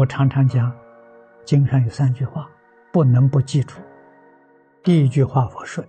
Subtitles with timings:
[0.00, 0.74] 我常常讲，
[1.44, 2.48] 经上有三句话，
[2.90, 3.76] 不能不记住。
[4.82, 5.84] 第一句话我说：“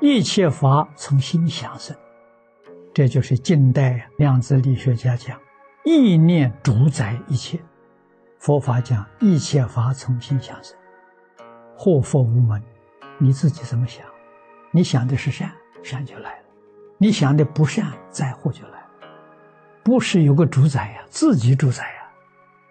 [0.00, 1.94] 一切法从心想生。”
[2.94, 5.38] 这就是近代量子力学家讲，
[5.84, 7.60] 意念主宰一切。
[8.38, 10.74] 佛法讲，一切法从心想生。
[11.76, 12.62] 祸福无门，
[13.18, 14.06] 你自己怎么想？
[14.70, 15.52] 你想的是善，
[15.82, 16.44] 善就来了；
[16.96, 18.88] 你想的不善，灾祸就来了。
[19.82, 21.93] 不是有个主宰呀，自己主宰，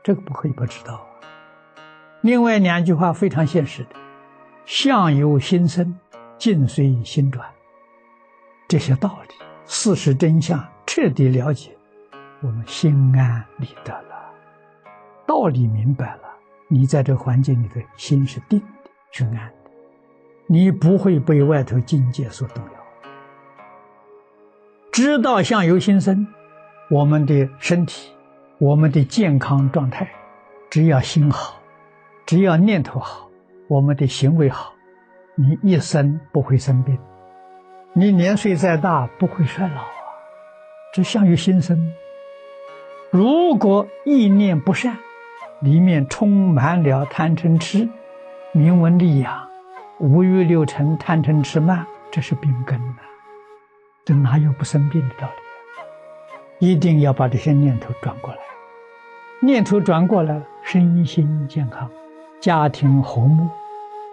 [0.03, 1.07] 这个不可以不知道。
[2.21, 3.95] 另外两句话非常现实的：
[4.66, 5.98] 相由心生，
[6.38, 7.49] 境随心转。
[8.67, 9.35] 这些道理。
[9.66, 11.71] 事实真相彻底了解，
[12.41, 14.29] 我们心安理得了，
[15.26, 16.24] 道理明白了，
[16.68, 19.71] 你在这环境里的心是定的、是安的，
[20.48, 22.71] 你不会被外头境界所动摇。
[24.91, 26.27] 知道相由心生，
[26.90, 28.12] 我们的身体、
[28.63, 30.07] 我们的健康状态，
[30.69, 31.59] 只要心好，
[32.25, 33.29] 只要念头好，
[33.67, 34.73] 我们的行为好，
[35.35, 36.97] 你一生不会生病。
[37.91, 39.87] 你年岁再大，不会衰老啊！
[40.93, 41.91] 这相由心生。
[43.11, 44.95] 如果意念不善，
[45.59, 47.89] 里面充满了贪嗔痴、
[48.53, 49.45] 名闻利养、
[49.99, 53.01] 五欲六尘、贪嗔痴慢，这是病根呐！
[54.05, 55.27] 这哪有不生病的道
[56.61, 56.71] 理？
[56.71, 58.39] 一定要把这些念头转过来，
[59.44, 61.90] 念头转过来，身心健康，
[62.40, 63.49] 家庭和睦，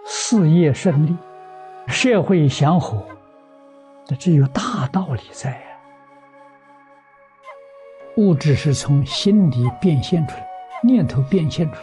[0.05, 1.15] 事业顺利，
[1.87, 3.01] 社会祥和。
[4.19, 5.57] 这有大道理在呀！
[8.17, 10.45] 物质是从心里变现出来，
[10.83, 11.81] 念头变现出来，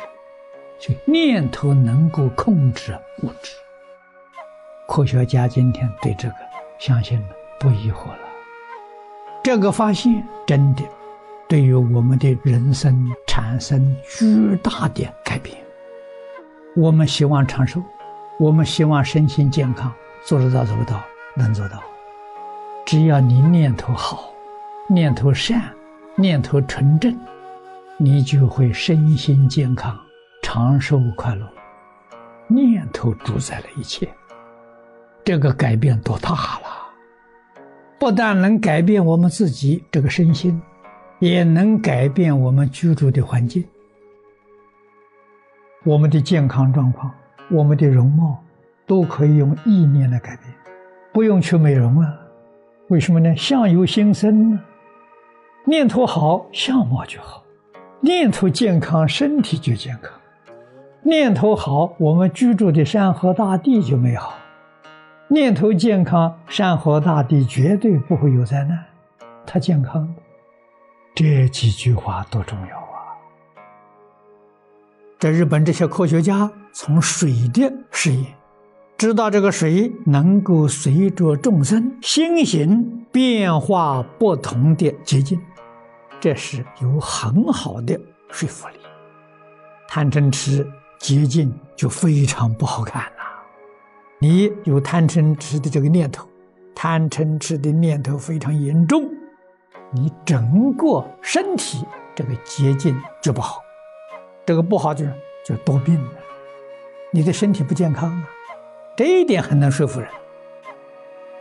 [0.79, 3.55] 所以念头能够控制物质。
[4.87, 6.35] 科学家今天对这个
[6.79, 8.19] 相信了，不疑惑了。
[9.43, 10.83] 这个发现真的
[11.49, 15.57] 对于我们的人生产生巨大的改变。
[16.77, 17.83] 我们希望长寿，
[18.39, 19.91] 我们希望身心健康，
[20.25, 21.01] 做得到做不到？
[21.35, 21.83] 能做到。
[22.85, 24.31] 只要你念头好，
[24.89, 25.73] 念头善，
[26.17, 27.17] 念头纯正，
[27.97, 29.99] 你就会身心健康、
[30.43, 31.49] 长寿快乐。
[32.47, 34.09] 念头主宰了一切，
[35.25, 36.89] 这个改变多大了！
[37.99, 40.61] 不但能改变我们自己这个身心，
[41.19, 43.65] 也能改变我们居住的环境。
[45.85, 47.13] 我们的健康状况，
[47.51, 48.43] 我们的容貌，
[48.87, 50.53] 都可以用意念来改变，
[51.13, 52.15] 不用去美容啊。
[52.89, 53.35] 为什么呢？
[53.37, 54.61] 相由心生呢，
[55.65, 57.43] 念头好，相貌就好；
[58.01, 60.13] 念头健康，身体就健康；
[61.03, 64.35] 念头好，我们居住的山河大地就美好；
[65.29, 68.85] 念头健康，山河大地绝对不会有灾难，
[69.47, 70.23] 它健康的。
[71.19, 73.11] 这几句话多重要啊！
[75.19, 78.37] 在日本，这些科学家从水的实验。
[78.97, 85.41] 知道这个水能够随着众生心形变化不同的结晶，
[86.21, 88.75] 这是有很好的说服力。
[89.89, 90.65] 贪嗔痴
[91.01, 93.19] 结晶就非常不好看了。
[94.21, 96.29] 你有贪嗔痴的这个念头，
[96.77, 99.05] 贪嗔痴的念头非常严重，
[99.91, 101.85] 你整个身体
[102.15, 103.63] 这个结晶就不好。
[104.45, 105.13] 这个不好就是
[105.45, 106.11] 就多病了，
[107.11, 108.25] 你的身体不健康啊。
[108.97, 110.09] 这一点很能说服人。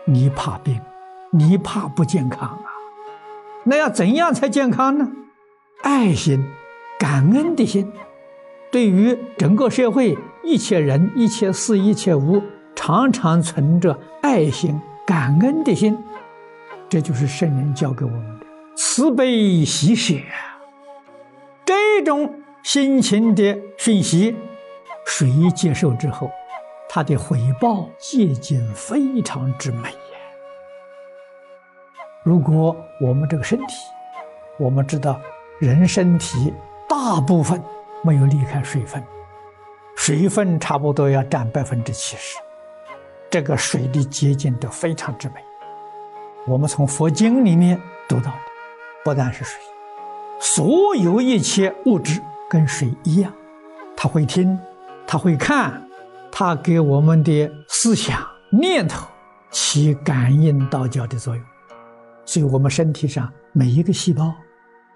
[0.05, 0.79] 你怕病，
[1.31, 2.65] 你怕不健康啊？
[3.63, 5.09] 那要怎样才健康呢？
[5.83, 6.45] 爱心、
[6.97, 7.91] 感恩的心，
[8.71, 12.41] 对于整个社会一切人、一切事、一切物，
[12.75, 15.97] 常常存着爱心、感恩的心，
[16.89, 20.15] 这就是圣人教给我们的慈悲喜舍。
[21.65, 24.35] 这种心情的讯息，
[25.05, 26.31] 谁接受之后？
[26.89, 30.17] 他的回报结晶非常之美呀！
[32.23, 33.75] 如果我们这个身体，
[34.57, 35.19] 我们知道
[35.59, 36.53] 人身体
[36.87, 37.61] 大部分
[38.03, 39.03] 没有离开水分，
[39.97, 42.37] 水分差不多要占百分之七十，
[43.29, 45.46] 这个水的结晶都非常之美。
[46.47, 48.33] 我们从佛经里面读到的，
[49.03, 49.59] 不但是水，
[50.39, 53.33] 所有一切物质跟水一样，
[53.95, 54.57] 他会听，
[55.05, 55.83] 他会看。
[56.29, 59.07] 它给我们的思想念头
[59.49, 61.43] 起感应道教的作用，
[62.25, 64.31] 所以我们身体上每一个细胞，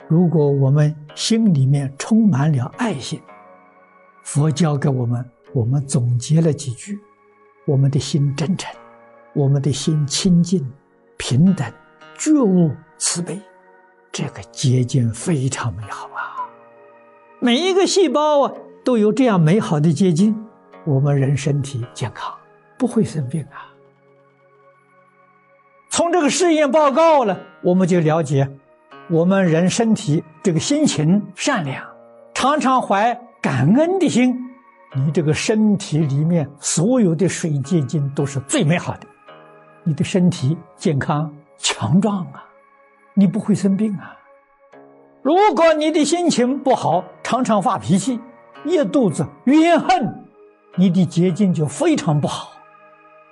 [0.08, 3.20] 如果我们心里面充满了爱心，
[4.24, 7.00] 佛教给我们，我们总结了几句：
[7.66, 8.72] 我们的心真诚，
[9.34, 10.64] 我们的心清净、
[11.22, 11.72] 平等、
[12.18, 13.40] 觉悟、慈悲，
[14.12, 16.50] 这个结晶非常美好啊！
[17.40, 18.54] 每一个细胞啊
[18.84, 20.36] 都有这样美好的结晶，
[20.84, 22.36] 我们人身体健康，
[22.76, 23.70] 不会生病啊。
[25.92, 28.50] 从这个试验报告呢，我们就了解，
[29.08, 31.86] 我们人身体这个心情善良，
[32.34, 34.36] 常常怀感恩的心，
[34.96, 39.06] 你这个身体里面所有的水结晶都是最美好的，
[39.84, 42.46] 你的身体健康强壮啊，
[43.14, 44.18] 你不会生病啊。
[45.22, 48.20] 如果你的心情不好，常常发脾气，
[48.66, 50.26] 一肚子怨恨，
[50.76, 52.52] 你的结晶就非常不好。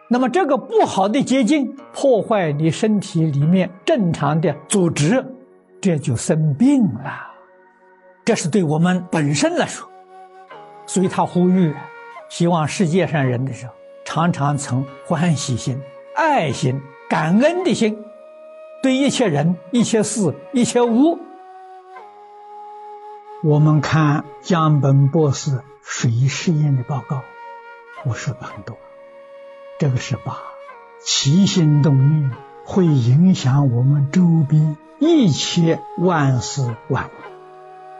[0.07, 5.23] 那么这个不好的结晶破坏你身体里面正常的组织，
[5.79, 7.27] 这就生病了。
[8.25, 9.87] 这是对我们本身来说，
[10.85, 11.75] 所以他呼吁，
[12.27, 13.73] 希望世界上人的时候，
[14.03, 15.79] 常常存欢喜心、
[16.19, 18.03] 爱心、感恩的心，
[18.83, 21.17] 对一切人、一切事、一切物。
[23.41, 27.21] 我们看江本博士水实验的报告，
[28.03, 28.77] 我说的很多。
[29.79, 30.41] 这个是把
[31.01, 32.31] 起心动念
[32.65, 37.09] 会影响我们周边一切万事万物，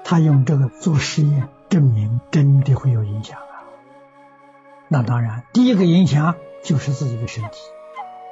[0.04, 3.64] 他用这个做实验证明真的会有影响啊。
[4.90, 7.62] 那当然，第一个影响就是自己的身体、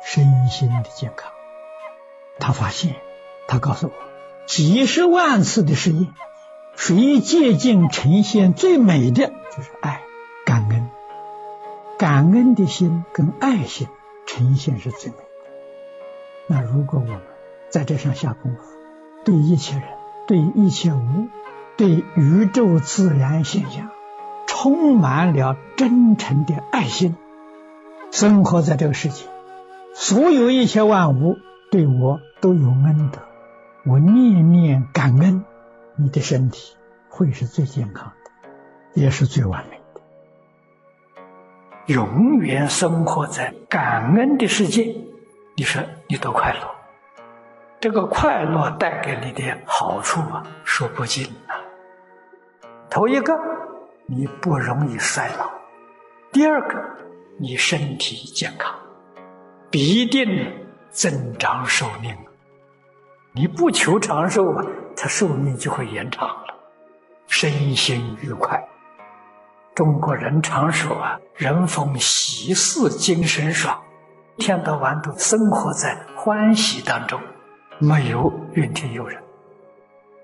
[0.04, 1.32] 身心的健康。
[2.40, 2.96] 他发现，
[3.48, 3.94] 他告诉我，
[4.46, 6.14] 几十万次的实验，
[6.76, 10.02] 谁接近呈现最美的就是爱、
[10.46, 10.90] 感恩。
[11.98, 13.88] 感恩的心跟爱心
[14.28, 15.24] 呈现是最美的。
[16.46, 17.22] 那如果我们
[17.70, 18.60] 在这上下功夫，
[19.26, 19.84] 对一切人、
[20.28, 21.28] 对一切物、
[21.76, 23.90] 对宇宙自然现象，
[24.46, 27.18] 充满了真诚的爱心，
[28.12, 29.26] 生活在这个世界，
[30.00, 31.40] 所有一切万物
[31.72, 33.20] 对我都有恩德，
[33.84, 35.44] 我念念感恩，
[35.96, 36.78] 你的身体
[37.10, 40.02] 会是最健康的，也是最完美的。
[41.88, 44.96] 永远生活在感恩的世界，
[45.56, 46.60] 你说你多快乐？
[47.80, 51.56] 这个快乐带给你的好处啊，说不尽呐。
[52.88, 53.34] 头一个，
[54.06, 55.48] 你不容易衰老；
[56.32, 56.76] 第二个，
[57.40, 58.76] 你身体健康，
[59.70, 60.52] 必定
[60.90, 62.16] 增长寿命。
[63.34, 64.66] 你不求长寿啊，
[64.96, 66.56] 它寿命就会延长了，
[67.28, 68.62] 身心愉快。
[69.76, 73.80] 中国人常说啊，人逢喜事精神爽，
[74.38, 77.20] 一天到晚都生活在欢喜当中，
[77.78, 79.22] 没有怨天尤人。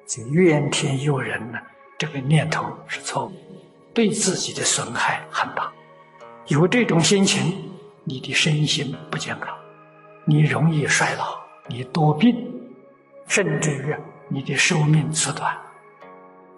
[0.08, 1.60] 这怨天尤人呢，
[2.00, 3.32] 这个念头是错误，
[3.94, 5.72] 对自己的损害很大。
[6.48, 7.72] 有这种心情，
[8.06, 9.56] 你的身心不健康，
[10.26, 12.36] 你容易衰老，你多病，
[13.28, 13.96] 甚至于
[14.28, 15.56] 你的寿命缩短。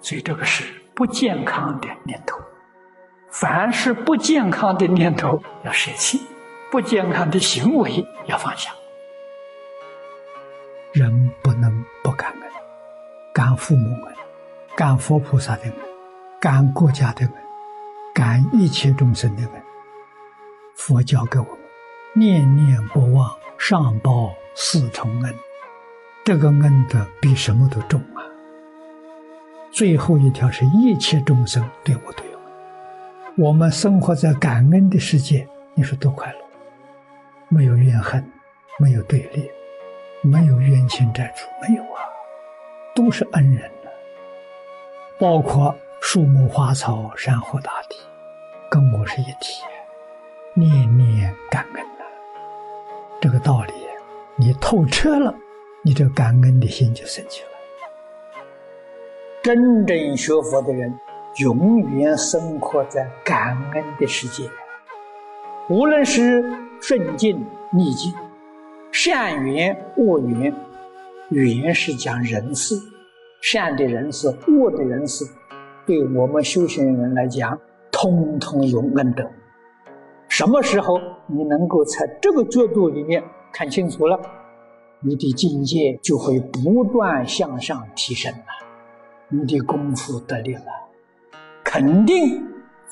[0.02, 0.64] 所以这个是
[0.96, 2.40] 不健康的念头。
[3.30, 6.22] 凡是不健康的念头要舍弃，
[6.72, 8.72] 不健康的行为要放下。
[10.94, 12.42] 人不能不感恩，
[13.34, 14.16] 感父母恩，
[14.76, 15.74] 感佛菩萨的恩，
[16.40, 17.34] 感国家的恩，
[18.14, 19.64] 感一切众生的恩。
[20.76, 21.58] 佛教给我们
[22.14, 25.34] 念念不忘上报四重恩，
[26.24, 28.20] 这个恩德比什么都重啊！
[29.72, 32.40] 最后一条是一切众生对我都有。
[33.38, 36.40] 我们生活在感恩的世界，你说多快乐？
[37.48, 38.24] 没有怨恨，
[38.80, 39.50] 没有对立，
[40.22, 42.04] 没有冤亲债主，没有啊，
[42.94, 43.90] 都是恩人呢。
[45.20, 47.96] 包括树木花草、山河大地，
[48.70, 49.62] 跟我是一体，
[50.56, 52.04] 念念感恩呐。
[53.22, 53.74] 这个道理
[54.36, 55.34] 你透彻了，
[55.84, 57.50] 你这感恩的心就升起了。
[59.44, 60.94] 真正学佛的人。
[61.40, 64.50] 永远生活在感恩的世界，
[65.68, 66.42] 无论是
[66.80, 68.14] 顺境逆境，
[68.90, 70.56] 善缘恶缘，
[71.28, 72.74] 缘是讲人事，
[73.42, 75.26] 善的人事、恶的人事，
[75.86, 77.60] 对我们修行人来讲，
[77.92, 79.30] 通通有恩德。
[80.38, 83.24] 什么时候你能够在这个角度里面
[83.54, 84.20] 看清楚了，
[85.00, 88.46] 你的境界就会不断向上提升了，
[89.30, 90.66] 你的功夫得力了。
[91.64, 92.46] 肯定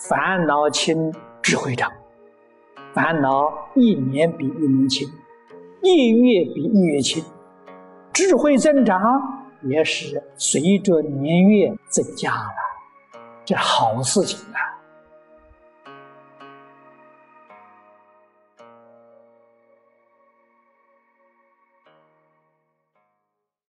[0.07, 1.91] 烦恼轻，智慧长。
[2.93, 5.05] 烦恼一年比一年轻，
[5.81, 7.21] 一月比一月轻。
[8.13, 9.01] 智慧增长
[9.63, 14.79] 也是随着年月增加了，这好事情啊。